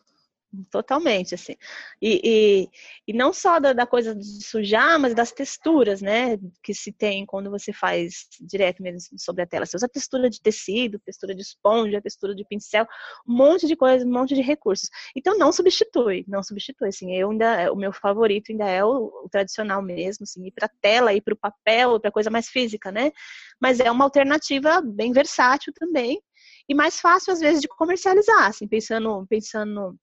[0.70, 1.56] Totalmente, assim.
[2.02, 2.70] E, e,
[3.08, 6.38] e não só da, da, coisa de sujar, mas das texturas, né?
[6.62, 9.66] Que se tem quando você faz direto mesmo sobre a tela.
[9.66, 12.86] Você usa textura de tecido, textura de esponja, textura de pincel,
[13.26, 14.90] um monte de coisa, um monte de recursos.
[15.16, 17.16] Então não substitui, não substitui, assim.
[17.16, 21.14] Eu ainda, o meu favorito ainda é o, o tradicional mesmo, assim, ir para tela,
[21.14, 23.14] ir para o papel, para coisa mais física, né?
[23.58, 26.22] Mas é uma alternativa bem versátil também
[26.68, 29.98] e mais fácil às vezes de comercializar, assim, pensando, pensando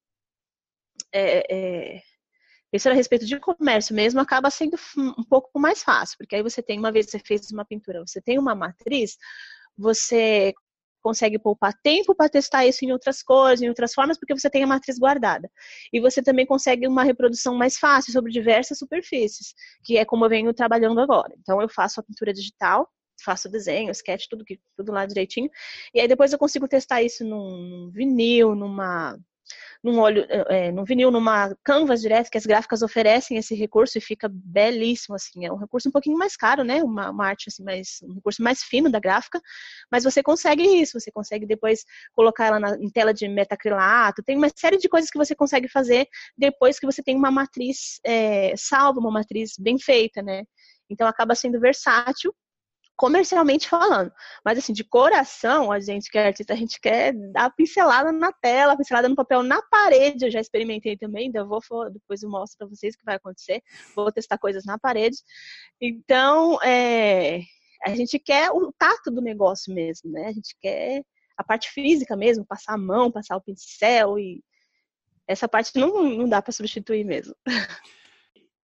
[1.12, 2.02] é, é,
[2.70, 6.62] pensando a respeito de comércio mesmo, acaba sendo um pouco mais fácil, porque aí você
[6.62, 9.16] tem, uma vez que você fez uma pintura, você tem uma matriz,
[9.76, 10.52] você
[11.00, 14.62] consegue poupar tempo para testar isso em outras cores, em outras formas, porque você tem
[14.62, 15.50] a matriz guardada.
[15.92, 20.28] E você também consegue uma reprodução mais fácil sobre diversas superfícies, que é como eu
[20.28, 21.32] venho trabalhando agora.
[21.38, 22.90] Então eu faço a pintura digital,
[23.24, 24.44] faço desenho, sketch, tudo
[24.76, 25.48] tudo lá direitinho.
[25.94, 29.18] E aí depois eu consigo testar isso num vinil, numa
[29.82, 34.00] num óleo, é, num vinil, numa canvas direto, que as gráficas oferecem esse recurso e
[34.00, 37.62] fica belíssimo, assim, é um recurso um pouquinho mais caro, né, uma, uma arte, assim,
[37.62, 39.40] mais, um recurso mais fino da gráfica,
[39.90, 44.36] mas você consegue isso, você consegue depois colocar ela na, em tela de metacrilato, tem
[44.36, 48.54] uma série de coisas que você consegue fazer depois que você tem uma matriz é,
[48.56, 50.44] salva, uma matriz bem feita, né,
[50.90, 52.34] então acaba sendo versátil
[52.98, 54.12] comercialmente falando.
[54.44, 58.32] Mas assim, de coração, a gente que é artista, a gente quer dar pincelada na
[58.32, 60.26] tela, pincelada no papel, na parede.
[60.26, 63.62] Eu já experimentei também, ainda vou depois eu mostro para vocês o que vai acontecer.
[63.94, 65.16] Vou testar coisas na parede.
[65.80, 67.42] Então, é,
[67.86, 70.26] a gente quer o tato do negócio mesmo, né?
[70.26, 71.02] A gente quer
[71.36, 74.42] a parte física mesmo, passar a mão, passar o pincel e
[75.24, 77.34] essa parte não, não dá para substituir mesmo.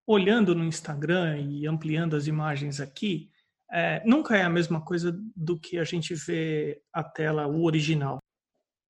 [0.07, 3.29] Olhando no Instagram e ampliando as imagens aqui,
[3.73, 8.19] é, nunca é a mesma coisa do que a gente vê a tela, o original.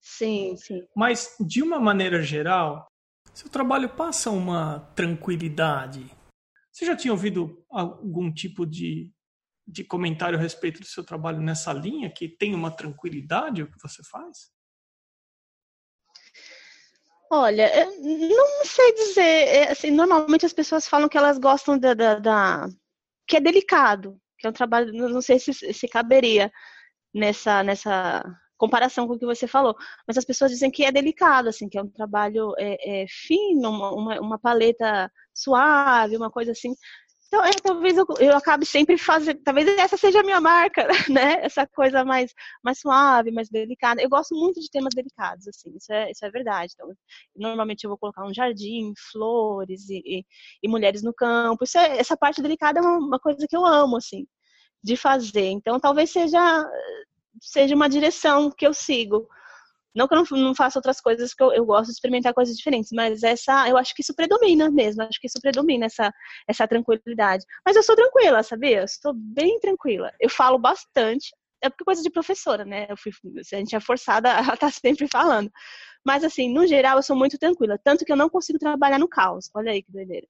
[0.02, 0.86] Sim, sim.
[0.94, 2.86] Mas, de uma maneira geral,
[3.34, 6.06] seu trabalho passa uma tranquilidade.
[6.70, 9.10] Você já tinha ouvido algum tipo de,
[9.66, 13.82] de comentário a respeito do seu trabalho nessa linha, que tem uma tranquilidade o que
[13.82, 14.52] você faz?
[17.32, 19.22] Olha, não sei dizer.
[19.22, 22.70] É, assim, normalmente as pessoas falam que elas gostam da, da, da,
[23.26, 26.52] que é delicado, que é um trabalho, não sei se, se caberia
[27.14, 28.24] nessa, nessa
[28.58, 29.76] comparação com o que você falou,
[30.06, 33.70] mas as pessoas dizem que é delicado, assim, que é um trabalho é, é fino,
[33.70, 36.76] uma, uma paleta suave, uma coisa assim.
[37.34, 41.44] Então, é, talvez eu, eu acabe sempre fazendo, talvez essa seja a minha marca, né?
[41.44, 42.32] Essa coisa mais,
[42.64, 44.00] mais suave, mais delicada.
[44.04, 46.74] Eu gosto muito de temas delicados, assim, isso é, isso é verdade.
[46.76, 46.94] Então,
[47.36, 50.26] normalmente eu vou colocar um jardim, flores e, e,
[50.62, 51.66] e mulheres no campo.
[51.76, 54.28] É, essa parte delicada é uma coisa que eu amo, assim,
[54.84, 55.48] de fazer.
[55.48, 56.70] Então, talvez seja,
[57.42, 59.28] seja uma direção que eu sigo.
[59.96, 62.56] Não que eu não, não faça outras coisas, que eu, eu, gosto de experimentar coisas
[62.56, 66.12] diferentes, mas essa, eu acho que isso predomina mesmo, acho que isso predomina, essa,
[66.48, 67.46] essa tranquilidade.
[67.66, 68.80] Mas eu sou tranquila, sabia?
[68.80, 70.12] Eu estou bem tranquila.
[70.20, 71.30] Eu falo bastante,
[71.64, 72.88] é porque coisa de professora, né?
[72.98, 73.12] Fui,
[73.54, 75.50] a gente é forçada a estar tá sempre falando.
[76.06, 77.80] Mas, assim, no geral, eu sou muito tranquila.
[77.82, 79.50] Tanto que eu não consigo trabalhar no caos.
[79.56, 80.28] Olha aí que doideira.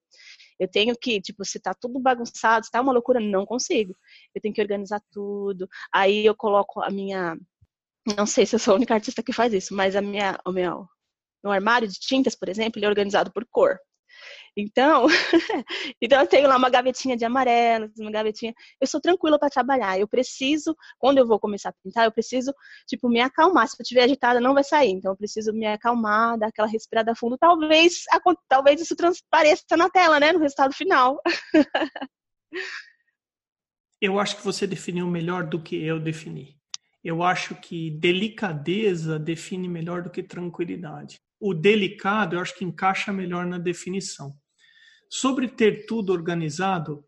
[0.60, 3.95] Eu tenho que, tipo, se tá tudo bagunçado, se tá uma loucura, não consigo.
[4.36, 5.67] Eu tenho que organizar tudo.
[5.91, 7.36] Aí eu coloco a minha
[8.05, 10.51] não sei se eu sou a única artista que faz isso, mas a minha, o
[10.51, 10.87] meu,
[11.43, 13.79] meu armário de tintas, por exemplo, ele é organizado por cor.
[14.55, 15.07] Então,
[16.01, 18.53] então eu tenho lá uma gavetinha de amarelo, uma gavetinha.
[18.79, 19.99] Eu sou tranquila para trabalhar.
[19.99, 22.53] Eu preciso, quando eu vou começar a pintar, eu preciso,
[22.87, 23.67] tipo, me acalmar.
[23.67, 24.91] Se eu estiver agitada, não vai sair.
[24.91, 27.37] Então, eu preciso me acalmar, dar aquela respirada fundo.
[27.37, 28.03] Talvez,
[28.47, 31.19] talvez isso transpareça na tela, né, no resultado final.
[33.99, 36.59] Eu acho que você definiu melhor do que eu defini.
[37.03, 41.19] Eu acho que delicadeza define melhor do que tranquilidade.
[41.39, 44.33] O delicado, eu acho que encaixa melhor na definição.
[45.09, 47.05] Sobre ter tudo organizado,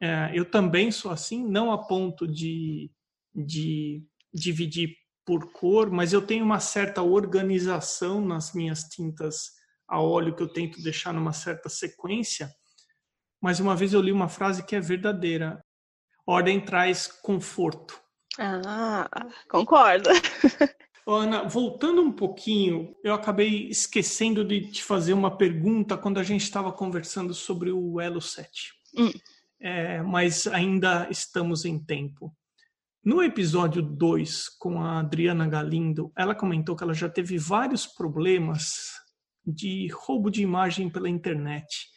[0.00, 2.90] é, eu também sou assim, não a ponto de,
[3.34, 9.52] de dividir por cor, mas eu tenho uma certa organização nas minhas tintas
[9.88, 12.50] a óleo que eu tento deixar numa certa sequência.
[13.40, 15.62] Mas uma vez eu li uma frase que é verdadeira:
[16.26, 18.00] ordem traz conforto.
[18.38, 19.08] Ah,
[19.48, 20.08] concordo.
[21.06, 26.42] Ana, voltando um pouquinho, eu acabei esquecendo de te fazer uma pergunta quando a gente
[26.42, 28.72] estava conversando sobre o Elo 7.
[28.96, 29.10] Hum.
[29.58, 32.34] É, mas ainda estamos em tempo.
[33.02, 38.92] No episódio 2, com a Adriana Galindo, ela comentou que ela já teve vários problemas
[39.44, 41.88] de roubo de imagem pela internet,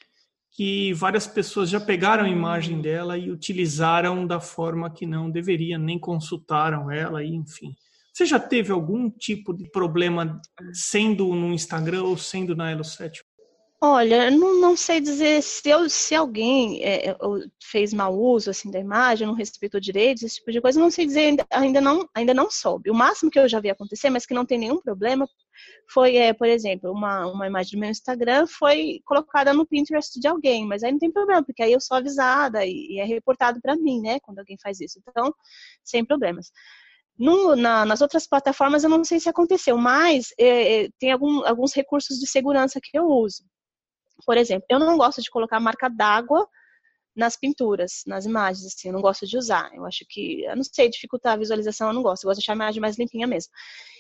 [0.54, 5.80] que várias pessoas já pegaram a imagem dela e utilizaram da forma que não deveria,
[5.80, 7.76] nem consultaram ela, e enfim.
[8.14, 10.40] Você já teve algum tipo de problema
[10.72, 13.22] sendo no Instagram ou sendo na Elo7?
[13.82, 17.18] Olha, não, não sei dizer se, eu, se alguém é, é
[17.62, 21.06] fez mau uso assim da imagem, não respeitou direitos, esse tipo de coisa, não sei
[21.06, 22.90] dizer, ainda, ainda, não, ainda não soube.
[22.90, 25.28] O máximo que eu já vi acontecer, mas que não tem nenhum problema,
[25.90, 30.28] foi, é, por exemplo, uma, uma imagem do meu Instagram foi colocada no Pinterest de
[30.28, 33.62] alguém, mas aí não tem problema, porque aí eu sou avisada e, e é reportado
[33.62, 35.00] para mim, né, quando alguém faz isso.
[35.00, 35.34] Então,
[35.84, 36.52] sem problemas.
[37.18, 41.46] No, na, nas outras plataformas eu não sei se aconteceu, mas é, é tem algum,
[41.46, 43.44] alguns recursos de segurança que eu uso.
[44.26, 46.48] Por exemplo, eu não gosto de colocar marca d'água
[47.16, 49.70] nas pinturas, nas imagens, assim, eu não gosto de usar.
[49.74, 52.24] Eu acho que, eu não sei, dificultar a visualização, eu não gosto.
[52.24, 53.52] Eu gosto de deixar a imagem mais limpinha mesmo.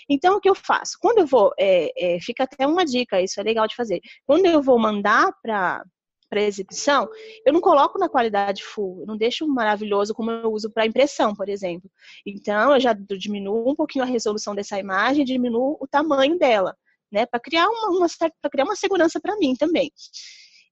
[0.09, 0.97] Então, o que eu faço?
[0.99, 4.01] Quando eu vou, é, é, fica até uma dica, isso é legal de fazer.
[4.25, 5.83] Quando eu vou mandar para
[6.29, 7.07] para exibição,
[7.45, 11.47] eu não coloco na qualidade full, não deixo maravilhoso como eu uso para impressão, por
[11.47, 11.87] exemplo.
[12.25, 16.75] Então, eu já diminuo um pouquinho a resolução dessa imagem, diminuo o tamanho dela
[17.13, 17.27] né?
[17.27, 19.91] Para criar uma, uma para criar uma segurança para mim também.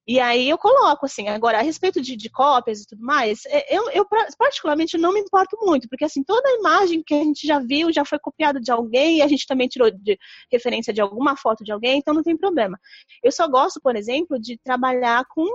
[0.07, 3.75] E aí eu coloco, assim, agora, a respeito de, de cópias e tudo mais, é,
[3.75, 4.05] eu, eu,
[4.37, 7.93] particularmente não me importo muito, porque assim, toda a imagem que a gente já viu
[7.93, 10.17] já foi copiada de alguém e a gente também tirou de
[10.51, 12.79] referência de alguma foto de alguém, então não tem problema.
[13.23, 15.45] Eu só gosto, por exemplo, de trabalhar com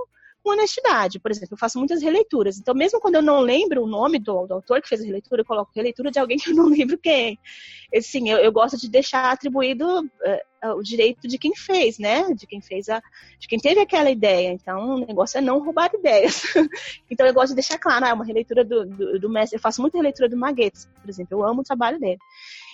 [0.43, 1.19] com honestidade.
[1.19, 2.57] Por exemplo, eu faço muitas releituras.
[2.57, 5.41] Então, mesmo quando eu não lembro o nome do, do autor que fez a releitura,
[5.41, 7.37] eu coloco releitura de alguém que eu não lembro quem.
[7.95, 12.33] Assim, eu, eu gosto de deixar atribuído uh, o direito de quem fez, né?
[12.33, 13.01] De quem fez a.
[13.39, 14.49] de quem teve aquela ideia.
[14.49, 16.43] Então, o negócio é não roubar ideias.
[17.09, 19.57] então, eu gosto de deixar claro, ah, é uma releitura do, do, do mestre.
[19.57, 21.37] Eu faço muita releitura do Maguetes, por exemplo.
[21.37, 22.19] Eu amo o trabalho dele.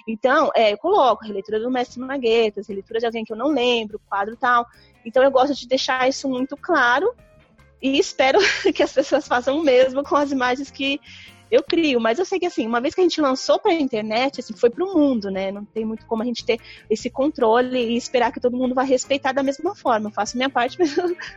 [0.07, 4.01] Então, é, eu coloco releitura do mestre Maguetas, releitura de alguém que eu não lembro,
[4.09, 4.65] quadro tal.
[5.05, 7.13] Então, eu gosto de deixar isso muito claro
[7.83, 8.39] e espero
[8.73, 11.01] que as pessoas façam o mesmo com as imagens que
[11.51, 11.99] eu crio.
[11.99, 14.53] Mas eu sei que, assim, uma vez que a gente lançou para a internet, assim,
[14.53, 15.51] foi para o mundo, né?
[15.51, 18.87] Não tem muito como a gente ter esse controle e esperar que todo mundo vai
[18.87, 20.07] respeitar da mesma forma.
[20.07, 20.95] Eu faço minha parte, mas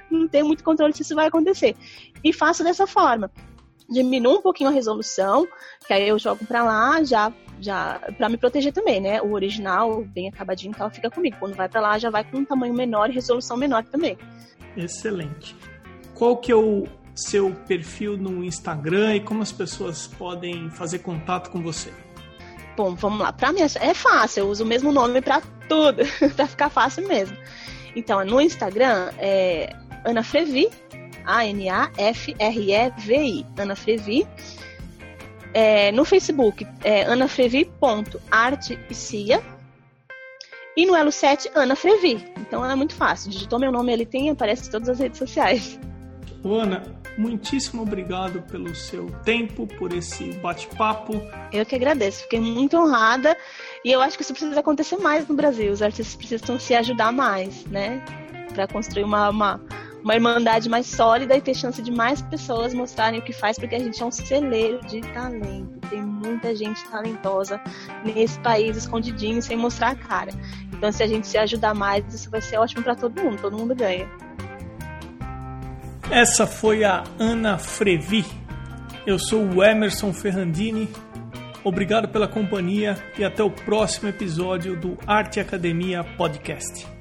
[0.08, 1.74] não tenho muito controle se isso vai acontecer.
[2.22, 3.30] E faço dessa forma.
[3.88, 5.46] Diminuo um pouquinho a resolução,
[5.86, 9.22] que aí eu jogo para lá, já já para me proteger também, né?
[9.22, 11.36] O original, bem acabadinho e tal, fica comigo.
[11.38, 14.18] Quando vai para lá, já vai com um tamanho menor e resolução menor também.
[14.76, 15.56] Excelente
[16.16, 21.50] qual que é o seu perfil no Instagram e como as pessoas podem fazer contato
[21.50, 21.92] com você?
[22.76, 23.32] Bom, vamos lá.
[23.32, 26.02] Para mim é fácil, eu uso o mesmo nome para tudo,
[26.34, 27.36] para ficar fácil mesmo.
[27.94, 29.74] Então, no Instagram é
[30.04, 30.68] Ana Frevi,
[31.24, 31.86] A-N-A-F-R-E-V-I,
[33.58, 34.26] Ana Frevi.
[35.54, 38.78] É, no Facebook é anafrevi.arte
[40.76, 42.22] e no Elo 7, Ana Frevi.
[42.36, 43.30] Então é muito fácil.
[43.30, 45.80] Digitou meu nome ali, tem, aparece em todas as redes sociais.
[46.54, 46.82] Ana,
[47.16, 51.14] muitíssimo obrigado pelo seu tempo, por esse bate-papo.
[51.52, 53.36] Eu que agradeço, fiquei muito honrada
[53.84, 55.72] e eu acho que isso precisa acontecer mais no Brasil.
[55.72, 58.04] Os artistas precisam se ajudar mais, né?
[58.52, 59.60] Para construir uma, uma,
[60.02, 63.74] uma irmandade mais sólida e ter chance de mais pessoas mostrarem o que faz, porque
[63.74, 65.80] a gente é um celeiro de talento.
[65.88, 67.60] Tem muita gente talentosa
[68.04, 70.30] nesse país escondidinho, sem mostrar a cara.
[70.72, 73.56] Então, se a gente se ajudar mais, isso vai ser ótimo para todo mundo, todo
[73.56, 74.25] mundo ganha.
[76.10, 78.24] Essa foi a Ana Frevi.
[79.04, 80.88] Eu sou o Emerson Ferrandini.
[81.64, 86.95] Obrigado pela companhia e até o próximo episódio do Arte Academia Podcast.